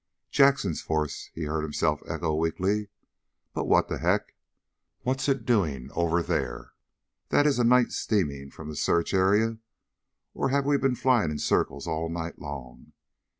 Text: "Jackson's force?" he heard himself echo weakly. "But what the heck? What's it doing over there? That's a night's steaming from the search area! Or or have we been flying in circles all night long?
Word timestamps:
"Jackson's 0.31 0.81
force?" 0.81 1.29
he 1.35 1.43
heard 1.43 1.61
himself 1.61 2.01
echo 2.07 2.33
weakly. 2.33 2.89
"But 3.53 3.65
what 3.67 3.87
the 3.87 3.99
heck? 3.99 4.33
What's 5.03 5.29
it 5.29 5.45
doing 5.45 5.91
over 5.93 6.23
there? 6.23 6.73
That's 7.29 7.59
a 7.59 7.63
night's 7.63 7.97
steaming 7.97 8.49
from 8.49 8.67
the 8.67 8.75
search 8.75 9.13
area! 9.13 9.59
Or 10.33 10.45
or 10.47 10.49
have 10.49 10.65
we 10.65 10.75
been 10.79 10.95
flying 10.95 11.29
in 11.29 11.37
circles 11.37 11.85
all 11.85 12.09
night 12.09 12.39
long? 12.39 12.93